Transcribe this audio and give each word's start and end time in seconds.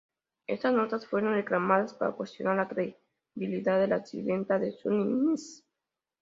Estas 0.47 0.73
notas 0.73 1.05
fueron 1.05 1.35
reclamadas 1.35 1.93
para 1.93 2.13
cuestionar 2.13 2.55
la 2.57 2.67
credibilidad 2.67 3.79
de 3.79 3.87
la 3.87 4.03
sirvienta 4.03 4.57
de 4.57 4.71
Sunny, 4.71 5.05
Ms. 5.05 5.63